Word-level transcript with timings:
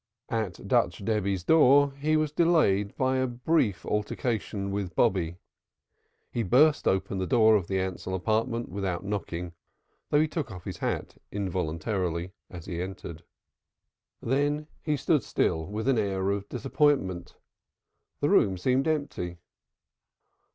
At 0.29 0.67
Dutch 0.67 1.05
Debby's 1.05 1.43
door 1.43 1.91
he 1.93 2.17
was 2.17 2.31
delayed 2.31 2.97
by 2.97 3.17
a 3.17 3.27
brief 3.27 3.85
altercation 3.85 4.71
with 4.71 4.95
Bobby. 4.95 5.37
He 6.31 6.41
burst 6.41 6.87
open 6.87 7.19
the 7.19 7.27
door 7.27 7.55
of 7.55 7.67
the 7.67 7.77
Ansell 7.79 8.15
apartment 8.15 8.69
without 8.69 9.05
knocking, 9.05 9.53
though 10.09 10.19
he 10.19 10.27
took 10.27 10.49
off 10.49 10.63
his 10.63 10.77
hat 10.77 11.19
involuntarily 11.31 12.31
as 12.49 12.65
he 12.65 12.81
entered 12.81 13.23
Then 14.23 14.65
he 14.81 14.97
stood 14.97 15.21
still 15.21 15.67
with 15.67 15.87
an 15.87 15.99
air 15.99 16.31
of 16.31 16.49
disappointment. 16.49 17.35
The 18.21 18.29
room 18.29 18.57
seemed 18.57 18.87
empty. 18.87 19.37